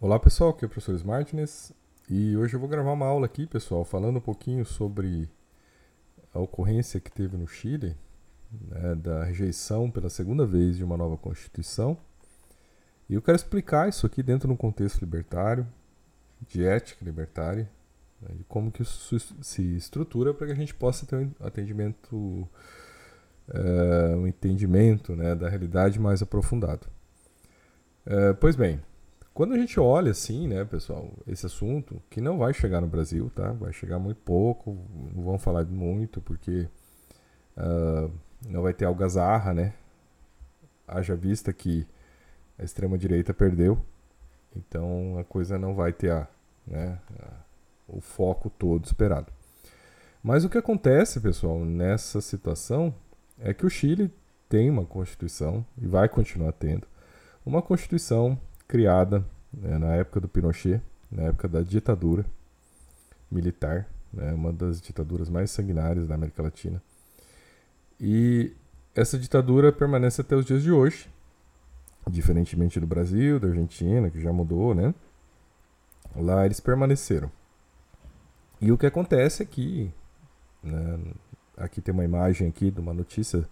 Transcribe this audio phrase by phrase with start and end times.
[0.00, 1.72] Olá pessoal, aqui é o professor Smartness
[2.08, 5.28] e hoje eu vou gravar uma aula aqui, pessoal, falando um pouquinho sobre
[6.32, 7.96] a ocorrência que teve no Chile,
[8.52, 11.98] né, da rejeição pela segunda vez de uma nova Constituição.
[13.10, 15.66] E eu quero explicar isso aqui dentro de um contexto libertário,
[16.46, 17.68] de ética libertária,
[18.22, 22.48] né, de como que isso se estrutura para que a gente possa ter um atendimento,
[23.48, 26.86] é, um entendimento né, da realidade mais aprofundado.
[28.06, 28.80] É, pois bem,
[29.38, 33.30] quando a gente olha assim, né, pessoal, esse assunto, que não vai chegar no Brasil,
[33.36, 33.52] tá?
[33.52, 34.76] Vai chegar muito pouco,
[35.14, 36.68] não vão falar muito, porque
[37.56, 38.10] uh,
[38.48, 39.74] não vai ter algazarra, né?
[40.88, 41.86] Haja vista que
[42.58, 43.80] a extrema-direita perdeu,
[44.56, 46.26] então a coisa não vai ter a,
[46.66, 47.32] né, a,
[47.86, 49.32] o foco todo esperado.
[50.20, 52.92] Mas o que acontece, pessoal, nessa situação
[53.38, 54.12] é que o Chile
[54.48, 56.88] tem uma constituição e vai continuar tendo
[57.46, 58.36] uma constituição
[58.68, 62.24] criada né, na época do Pinochet, na época da ditadura
[63.30, 66.82] militar, né, uma das ditaduras mais sanguinárias da América Latina.
[67.98, 68.52] E
[68.94, 71.08] essa ditadura permanece até os dias de hoje,
[72.08, 74.94] diferentemente do Brasil, da Argentina, que já mudou, né?
[76.16, 77.30] Lá eles permaneceram.
[78.60, 79.92] E o que acontece é que,
[80.62, 80.98] né,
[81.56, 83.46] aqui tem uma imagem aqui de uma notícia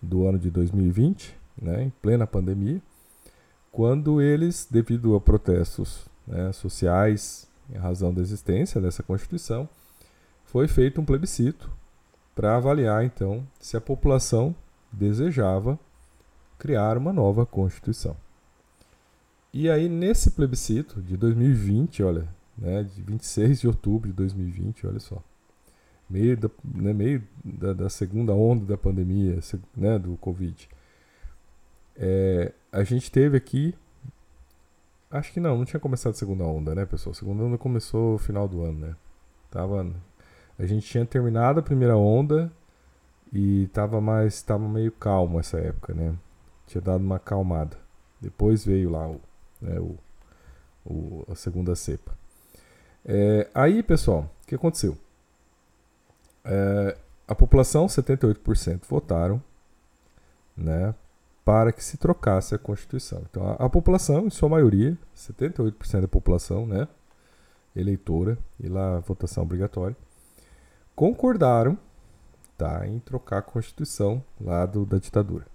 [0.00, 2.80] do ano de 2020, né, em plena pandemia,
[3.72, 9.66] quando eles, devido a protestos né, sociais, em razão da existência dessa Constituição,
[10.44, 11.72] foi feito um plebiscito
[12.34, 14.54] para avaliar, então, se a população
[14.92, 15.78] desejava
[16.58, 18.14] criar uma nova Constituição.
[19.52, 25.00] E aí, nesse plebiscito de 2020, olha, né, de 26 de outubro de 2020, olha
[25.00, 25.22] só,
[26.08, 29.38] meio da, né, meio da, da segunda onda da pandemia,
[29.74, 30.68] né, do Covid,
[31.96, 33.74] é, a gente teve aqui.
[35.10, 37.12] Acho que não, não tinha começado a segunda onda, né, pessoal?
[37.12, 38.96] A segunda onda começou no final do ano, né?
[39.50, 39.86] Tava,
[40.58, 42.50] a gente tinha terminado a primeira onda
[43.32, 44.42] e tava mais.
[44.42, 46.14] tava meio calmo essa época, né?
[46.66, 47.76] Tinha dado uma acalmada.
[48.20, 49.20] Depois veio lá o,
[49.60, 49.98] né, o,
[50.84, 52.16] o a segunda cepa.
[53.04, 54.96] É, aí, pessoal, o que aconteceu?
[56.44, 59.42] É, a população, 78% votaram
[60.56, 60.94] né,
[61.44, 63.22] para que se trocasse a Constituição.
[63.28, 66.86] Então, a, a população, em sua maioria, 78% da população, né,
[67.74, 69.96] eleitora, e lá votação obrigatória,
[70.94, 71.76] concordaram
[72.56, 75.46] tá, em trocar a Constituição lá do, da ditadura.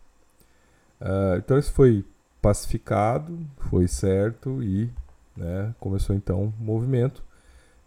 [1.00, 2.04] Uh, então, isso foi
[2.42, 4.92] pacificado, foi certo e
[5.36, 7.24] né, começou então o um movimento,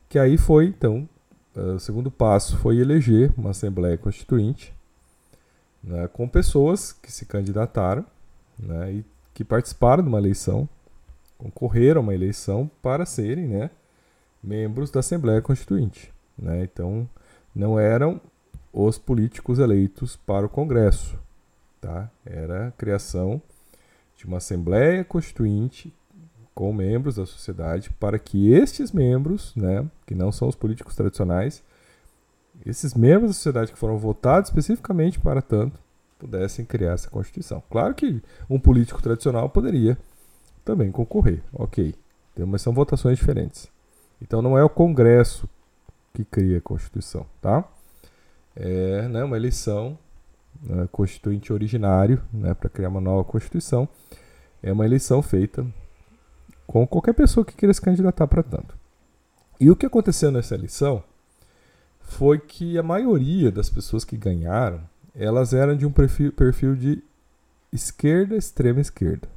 [0.08, 1.08] que aí foi, então,
[1.56, 4.74] uh, o segundo passo foi eleger uma Assembleia Constituinte,
[5.82, 8.04] né, com pessoas que se candidataram
[8.58, 10.68] né, e que participaram de uma eleição,
[11.38, 13.70] concorreram a uma eleição para serem né,
[14.42, 16.12] membros da Assembleia Constituinte.
[16.36, 16.64] Né?
[16.64, 17.08] Então,
[17.54, 18.20] não eram
[18.72, 21.18] os políticos eleitos para o Congresso.
[21.80, 22.10] Tá?
[22.24, 23.40] Era a criação
[24.16, 25.92] de uma Assembleia Constituinte
[26.54, 31.62] com membros da sociedade para que estes membros, né, que não são os políticos tradicionais,
[32.64, 35.80] esses membros da sociedade que foram votados especificamente para tanto
[36.18, 37.62] pudessem criar essa Constituição.
[37.70, 39.96] Claro que um político tradicional poderia
[40.64, 41.94] também concorrer, ok,
[42.46, 43.68] mas são votações diferentes.
[44.20, 45.48] Então não é o Congresso
[46.12, 47.64] que cria a Constituição, tá?
[48.54, 49.98] É né, uma eleição
[50.62, 53.88] né, constituinte originário né, para criar uma nova Constituição.
[54.62, 55.66] É uma eleição feita
[56.66, 58.76] com qualquer pessoa que queira se candidatar para tanto.
[59.58, 61.02] E o que aconteceu nessa eleição
[62.10, 64.82] foi que a maioria das pessoas que ganharam,
[65.14, 67.02] elas eram de um perfil, perfil de
[67.72, 69.28] esquerda, extrema esquerda.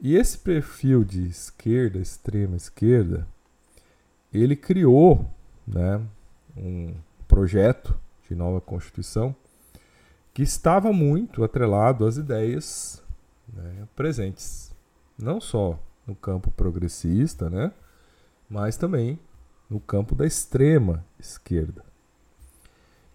[0.00, 3.26] E esse perfil de esquerda, extrema esquerda,
[4.32, 5.30] ele criou
[5.66, 6.00] né,
[6.56, 6.94] um
[7.28, 7.94] projeto
[8.26, 9.36] de nova Constituição
[10.32, 13.04] que estava muito atrelado às ideias
[13.52, 14.74] né, presentes,
[15.18, 17.72] não só no campo progressista, né,
[18.48, 19.18] mas também
[19.70, 21.84] no campo da extrema esquerda.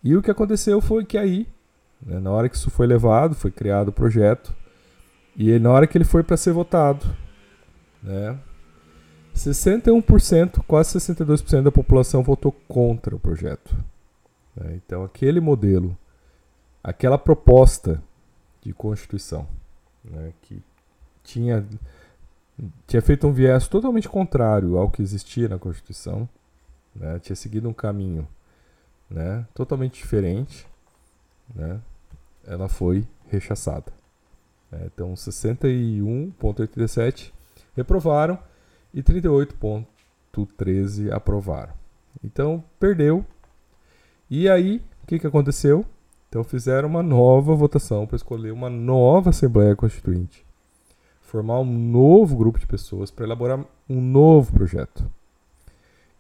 [0.02, 1.48] E o que aconteceu foi que aí,
[2.02, 4.56] né, na hora que isso foi levado, foi criado o projeto,
[5.36, 7.06] e na hora que ele foi para ser votado,
[8.02, 8.40] né,
[9.34, 13.76] 61%, quase 62% da população votou contra o projeto.
[14.56, 15.98] Né, então, aquele modelo,
[16.82, 18.02] aquela proposta
[18.62, 19.46] de Constituição,
[20.04, 20.64] né, que
[21.24, 21.66] tinha,
[22.88, 26.30] tinha feito um viés totalmente contrário ao que existia na Constituição,
[26.96, 27.20] né?
[27.20, 28.26] tinha seguido um caminho
[29.10, 29.46] né?
[29.54, 30.66] totalmente diferente,
[31.54, 31.82] né?
[32.46, 33.92] ela foi rechaçada.
[34.72, 34.84] Né?
[34.86, 37.34] Então, 61,87%
[37.76, 38.40] reprovaram
[38.94, 41.74] e 38,13 aprovaram.
[42.24, 43.26] Então perdeu.
[44.30, 45.86] E aí, o que, que aconteceu?
[46.30, 50.46] Então fizeram uma nova votação para escolher uma nova Assembleia Constituinte,
[51.22, 55.08] formar um novo grupo de pessoas para elaborar um novo projeto.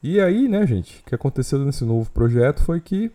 [0.07, 3.11] E aí, né, gente, o que aconteceu nesse novo projeto foi que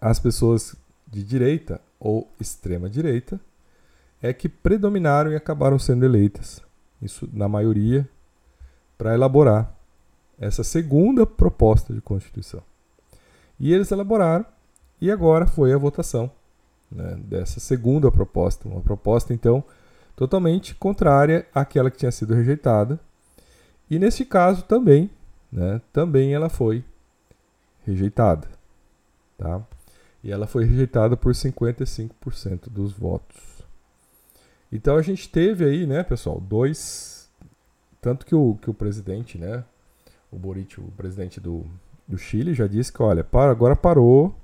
[0.00, 0.74] as pessoas
[1.06, 3.38] de direita ou extrema direita
[4.22, 6.62] é que predominaram e acabaram sendo eleitas,
[7.02, 8.08] isso na maioria,
[8.96, 9.70] para elaborar
[10.40, 12.62] essa segunda proposta de Constituição.
[13.60, 14.46] E eles elaboraram,
[14.98, 16.32] e agora foi a votação
[16.90, 19.62] né, dessa segunda proposta, uma proposta então
[20.16, 22.98] totalmente contrária àquela que tinha sido rejeitada.
[23.90, 25.10] E neste caso também,
[25.50, 26.84] né, também ela foi
[27.84, 28.48] rejeitada.
[29.36, 29.62] Tá?
[30.22, 33.62] E ela foi rejeitada por 55% dos votos.
[34.70, 37.28] Então a gente teve aí, né, pessoal, dois.
[38.00, 39.64] Tanto que o, que o presidente, né,
[40.30, 41.64] o Boric, o presidente do,
[42.06, 44.34] do Chile, já disse que, olha, para, agora parou,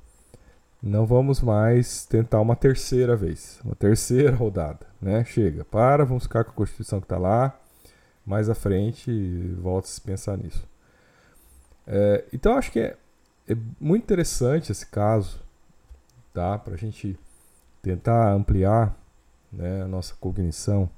[0.82, 5.24] não vamos mais tentar uma terceira vez, uma terceira rodada, né?
[5.24, 7.58] Chega, para, vamos ficar com a Constituição que está lá,
[8.24, 9.10] mais à frente
[9.60, 10.66] volta a pensar nisso.
[11.86, 12.96] É, então acho que é,
[13.48, 15.40] é muito interessante esse caso,
[16.32, 16.58] tá?
[16.58, 17.18] Para a gente
[17.82, 18.96] tentar ampliar
[19.52, 20.88] né, a nossa cognição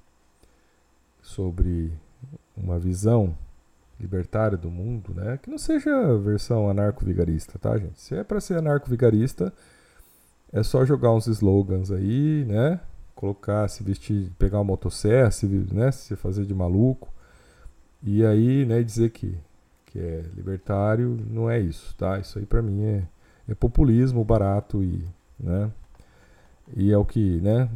[1.20, 1.92] sobre
[2.56, 3.36] uma visão
[3.98, 8.00] libertária do mundo, né, que não seja a versão anarco-vigarista, tá, gente?
[8.00, 9.52] Se é para ser anarco-vigarista,
[10.52, 12.80] é só jogar uns slogans aí, né?
[13.14, 17.08] Colocar, se vestir, pegar uma motosserra, se, né, se fazer de maluco.
[18.02, 19.36] E aí, né, dizer que,
[19.96, 22.18] que é libertário, não é isso, tá?
[22.18, 23.08] Isso aí para mim é,
[23.48, 25.08] é populismo barato e,
[25.40, 25.72] né?
[26.76, 27.70] E é o que, né,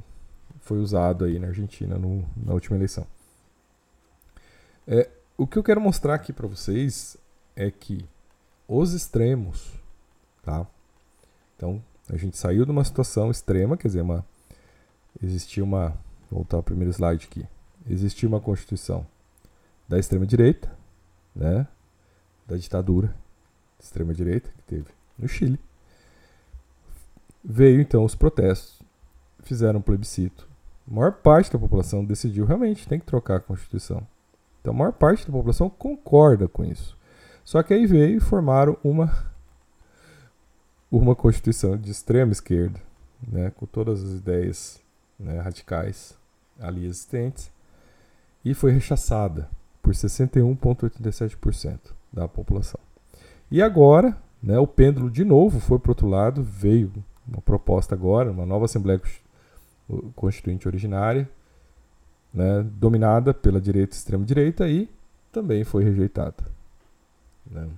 [0.60, 3.06] foi usado aí na Argentina no, na última eleição.
[4.86, 5.08] É,
[5.38, 7.16] o que eu quero mostrar aqui para vocês
[7.56, 8.04] é que
[8.68, 9.72] os extremos,
[10.42, 10.66] tá?
[11.56, 14.26] Então, a gente saiu de uma situação extrema, quer dizer, uma,
[15.22, 15.90] existia uma,
[16.30, 17.46] vou voltar ao primeiro slide aqui,
[17.88, 19.06] existia uma constituição
[19.88, 20.70] da extrema direita,
[21.34, 21.66] né?
[22.50, 23.14] Da ditadura
[23.78, 25.58] extrema direita que teve no Chile.
[27.42, 28.82] Veio então os protestos,
[29.42, 30.50] fizeram um plebiscito
[30.90, 34.04] a maior parte da população decidiu realmente tem que trocar a Constituição.
[34.60, 36.98] Então a maior parte da população concorda com isso.
[37.44, 39.30] Só que aí veio e formaram uma
[40.90, 42.80] uma Constituição de extrema esquerda,
[43.26, 44.80] né, com todas as ideias
[45.16, 46.18] né, radicais
[46.58, 47.52] ali existentes,
[48.44, 49.48] e foi rechaçada
[49.80, 51.78] por 61,87%
[52.12, 52.80] da população.
[53.50, 56.92] E agora, né, o pêndulo de novo foi para o outro lado, veio
[57.26, 59.00] uma proposta agora, uma nova Assembleia
[60.14, 61.28] constituinte originária,
[62.32, 64.88] né, dominada pela direita e extrema-direita e
[65.32, 66.44] também foi rejeitada.
[67.50, 67.68] Né.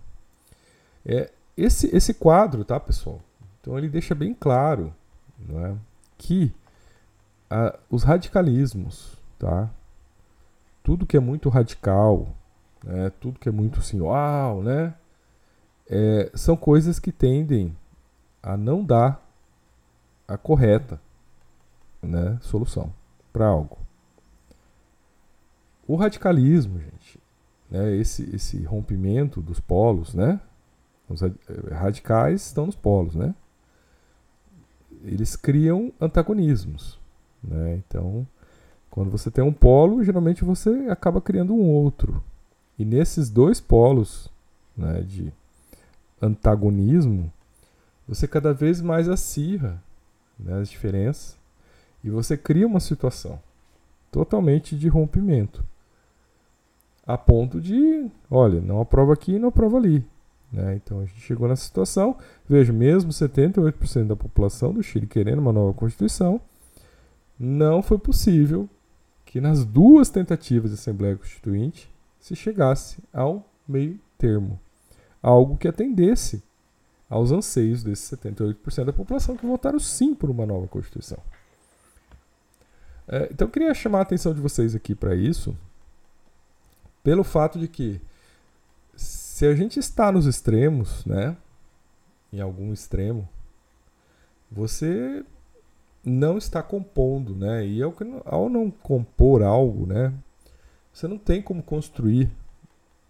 [1.04, 3.20] É, esse, esse quadro, tá, pessoal?
[3.60, 4.92] Então ele deixa bem claro
[5.38, 5.76] né,
[6.18, 6.52] que
[7.48, 9.70] a, os radicalismos, tá?
[10.82, 12.34] Tudo que é muito radical,
[12.84, 14.94] né, tudo que é muito assim, uau, né?
[15.88, 17.76] É, são coisas que tendem
[18.42, 19.22] a não dar
[20.26, 21.00] a correta
[22.02, 22.92] né, solução
[23.32, 23.78] para algo.
[25.86, 27.20] O radicalismo, gente,
[27.70, 30.40] né, esse, esse rompimento dos polos, né?
[31.08, 31.32] Os eh,
[31.72, 33.34] radicais estão nos polos, né?
[35.04, 36.98] Eles criam antagonismos,
[37.42, 37.76] né?
[37.76, 38.26] Então,
[38.90, 42.22] quando você tem um polo, geralmente você acaba criando um outro.
[42.78, 44.28] E nesses dois polos,
[44.76, 45.32] né, de
[46.20, 47.32] antagonismo,
[48.06, 49.82] você cada vez mais acirra
[50.38, 51.36] né, as diferenças
[52.02, 53.38] e você cria uma situação
[54.10, 55.64] totalmente de rompimento.
[57.06, 60.04] A ponto de, olha, não aprova aqui, não aprova ali.
[60.52, 60.76] Né?
[60.76, 62.16] Então a gente chegou nessa situação.
[62.48, 66.40] Veja, mesmo 78% da população do Chile querendo uma nova Constituição,
[67.38, 68.68] não foi possível
[69.24, 71.91] que nas duas tentativas de Assembleia Constituinte
[72.22, 74.58] se chegasse ao meio termo.
[75.20, 76.40] Algo que atendesse
[77.10, 81.18] aos anseios desses 78% da população que votaram sim por uma nova Constituição.
[83.08, 85.54] É, então eu queria chamar a atenção de vocês aqui para isso,
[87.02, 88.00] pelo fato de que
[88.94, 91.36] se a gente está nos extremos, né,
[92.32, 93.28] em algum extremo,
[94.48, 95.24] você
[96.04, 97.66] não está compondo, né?
[97.66, 97.92] E ao,
[98.24, 100.12] ao não compor algo, né,
[100.92, 102.30] você não tem como construir,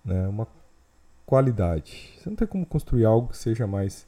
[0.04, 0.46] né, uma
[1.26, 2.14] qualidade.
[2.18, 4.06] Você não tem como construir algo que seja mais,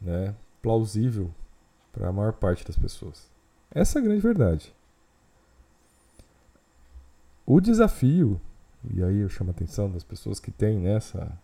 [0.00, 1.30] né, plausível
[1.92, 3.28] para a maior parte das pessoas.
[3.70, 4.74] Essa é a grande verdade.
[7.46, 8.40] o desafio,
[8.94, 11.36] e aí eu chamo a atenção das pessoas que têm nessa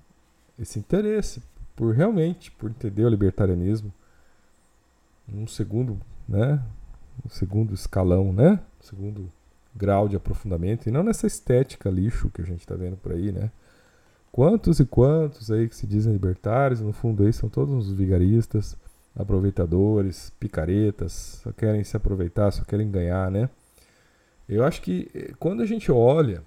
[0.59, 1.43] esse interesse
[1.75, 3.93] por realmente por entender o libertarianismo
[5.29, 6.63] um segundo, né,
[7.25, 9.33] um segundo escalão, né, segundo
[9.77, 13.31] grau de aprofundamento e não nessa estética lixo que a gente está vendo por aí,
[13.31, 13.51] né?
[14.33, 18.77] Quantos e quantos aí que se dizem libertários, no fundo aí são todos uns vigaristas,
[19.15, 23.49] aproveitadores, picaretas, só querem se aproveitar, só querem ganhar, né?
[24.49, 26.43] Eu acho que eh, quando a gente olha,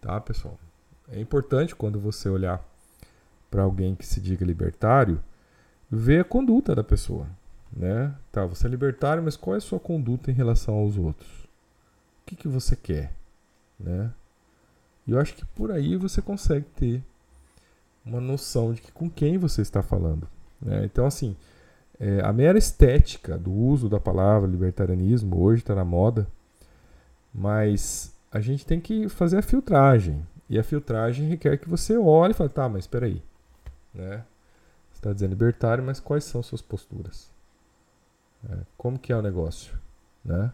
[0.00, 0.58] tá, pessoal?
[1.08, 2.64] É importante quando você olhar
[3.50, 5.22] para alguém que se diga libertário,
[5.90, 7.26] ver a conduta da pessoa,
[7.76, 8.14] né?
[8.32, 11.44] Tá, você é libertário, mas qual é a sua conduta em relação aos outros?
[12.24, 13.12] O que, que você quer,
[13.78, 14.10] né?
[15.06, 17.04] E eu acho que por aí você consegue ter
[18.04, 20.26] uma noção de que com quem você está falando.
[20.60, 20.86] Né?
[20.86, 21.36] Então, assim,
[22.00, 26.26] é, a mera estética do uso da palavra libertarianismo hoje está na moda,
[27.32, 30.26] mas a gente tem que fazer a filtragem.
[30.48, 33.22] E a filtragem requer que você olhe e fale, tá, mas espera aí.
[33.92, 34.24] Né?
[34.90, 37.30] Você está dizendo libertário, mas quais são suas posturas?
[38.50, 39.78] É, como que é o negócio?
[40.24, 40.52] Né?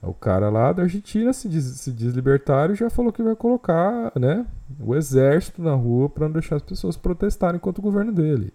[0.00, 4.12] O cara lá da Argentina se diz, se diz libertário já falou que vai colocar
[4.14, 4.46] né,
[4.78, 8.52] o exército na rua para não deixar as pessoas protestarem contra o governo dele.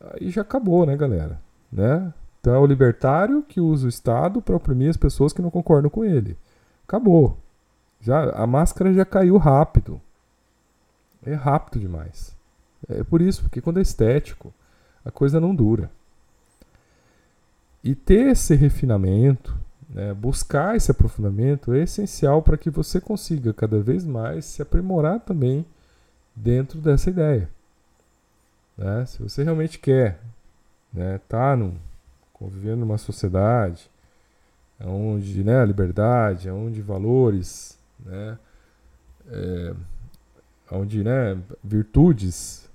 [0.00, 1.38] Aí já acabou, né, galera?
[1.70, 2.12] Né?
[2.40, 5.90] Então é o libertário que usa o Estado para oprimir as pessoas que não concordam
[5.90, 6.38] com ele.
[6.88, 7.36] Acabou.
[8.00, 10.00] Já, a máscara já caiu rápido.
[11.22, 12.34] É rápido demais.
[12.88, 14.54] É por isso, porque quando é estético,
[15.04, 15.90] a coisa não dura.
[17.84, 19.54] E ter esse refinamento,
[19.92, 25.20] né, buscar esse aprofundamento é essencial para que você consiga cada vez mais se aprimorar
[25.20, 25.66] também
[26.34, 27.50] dentro dessa ideia.
[28.78, 29.04] Né?
[29.06, 30.20] Se você realmente quer
[30.92, 31.58] né, tá
[32.32, 33.90] convivendo numa sociedade
[34.82, 38.38] onde né, a liberdade, onde valores, né,
[39.28, 39.74] é,
[40.70, 42.68] onde né, virtudes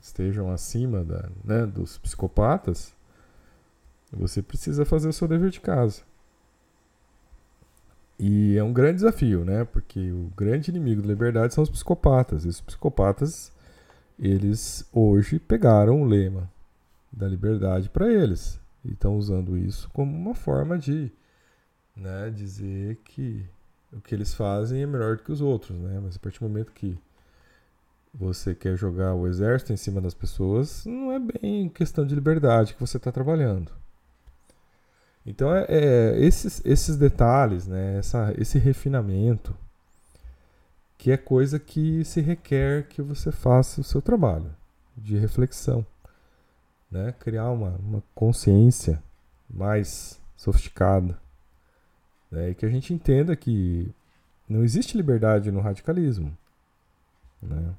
[0.00, 2.94] estejam acima da, né, dos psicopatas,
[4.12, 6.02] você precisa fazer o seu dever de casa.
[8.22, 9.64] E é um grande desafio, né?
[9.64, 12.44] Porque o grande inimigo da liberdade são os psicopatas.
[12.44, 13.50] E os psicopatas,
[14.18, 16.50] eles hoje pegaram o lema
[17.10, 18.60] da liberdade para eles.
[18.84, 21.10] E estão usando isso como uma forma de
[21.96, 23.42] né, dizer que
[23.90, 25.98] o que eles fazem é melhor do que os outros, né?
[26.02, 26.98] Mas a partir do momento que
[28.12, 32.74] você quer jogar o exército em cima das pessoas, não é bem questão de liberdade
[32.74, 33.79] que você está trabalhando.
[35.30, 39.56] Então, é, é, esses, esses detalhes, né, essa, esse refinamento,
[40.98, 44.50] que é coisa que se requer que você faça o seu trabalho
[44.96, 45.86] de reflexão.
[46.90, 47.14] Né?
[47.20, 49.00] Criar uma, uma consciência
[49.48, 51.16] mais sofisticada.
[52.28, 52.50] Né?
[52.50, 53.88] E que a gente entenda que
[54.48, 56.36] não existe liberdade no radicalismo.
[57.40, 57.72] Né?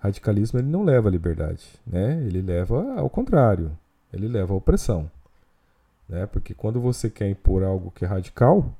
[0.00, 2.20] Radicalismo ele não leva à liberdade, né?
[2.24, 3.70] ele leva ao contrário,
[4.12, 5.08] ele leva à opressão.
[6.10, 6.26] Né?
[6.26, 8.74] Porque quando você quer impor algo que é radical,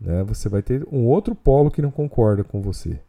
[0.00, 3.00] né, você vai ter um outro polo que não concorda com você.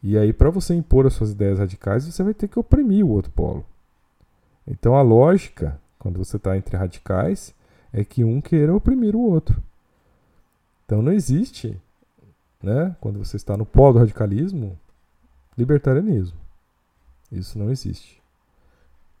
[0.00, 3.10] E aí, para você impor as suas ideias radicais, você vai ter que oprimir o
[3.10, 3.66] outro polo.
[4.64, 7.52] Então, a lógica, quando você está entre radicais,
[7.92, 9.60] é que um queira oprimir o outro.
[10.86, 11.76] Então, não existe,
[12.62, 14.78] né, quando você está no polo do radicalismo,
[15.58, 16.38] libertarianismo.
[17.32, 18.22] Isso não existe.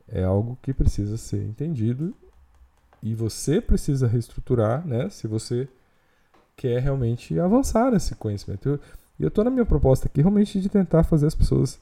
[0.08, 2.14] É algo que precisa ser entendido
[3.02, 5.08] e você precisa reestruturar, né?
[5.08, 5.68] Se você
[6.56, 8.78] quer realmente avançar nesse conhecimento.
[9.18, 11.80] E eu estou na minha proposta aqui realmente de tentar fazer as pessoas,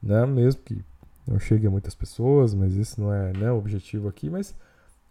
[0.00, 0.24] né?
[0.26, 0.84] Mesmo que
[1.26, 4.54] não chegue a muitas pessoas, mas esse não é né, o objetivo aqui, mas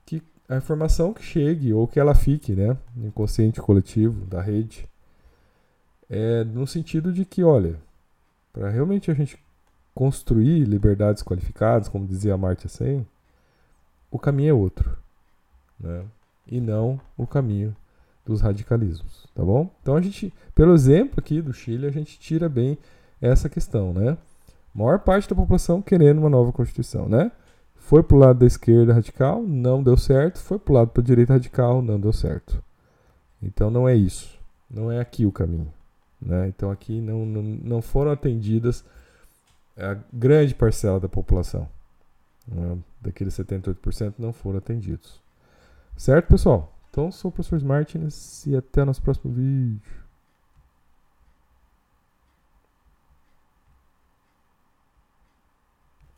[0.05, 2.77] que a informação que chegue ou que ela fique, né?
[2.95, 4.87] No inconsciente coletivo da rede.
[6.09, 7.77] É no sentido de que, olha,
[8.53, 9.37] para realmente a gente
[9.93, 13.05] construir liberdades qualificadas, como dizia a Marta Sen,
[14.09, 15.01] o caminho é outro
[15.81, 16.05] né?
[16.47, 17.75] e não o caminho
[18.25, 19.69] dos radicalismos, tá bom?
[19.81, 22.77] Então a gente, pelo exemplo aqui do Chile, a gente tira bem
[23.19, 24.17] essa questão, né?
[24.73, 27.31] Maior parte da população querendo uma nova constituição, né?
[27.75, 30.39] Foi pro lado da esquerda radical, não deu certo.
[30.39, 32.63] Foi pro lado da direita radical, não deu certo.
[33.41, 34.39] Então não é isso.
[34.69, 35.73] Não é aqui o caminho.
[36.21, 36.47] Né?
[36.47, 38.85] Então aqui não, não, não foram atendidas
[39.75, 41.67] a grande parcela da população.
[42.47, 42.77] Né?
[43.01, 45.20] Daqueles 78% não foram atendidos.
[45.95, 46.77] Certo, pessoal?
[46.89, 50.00] Então, sou o professor Martins e até o nosso próximo vídeo.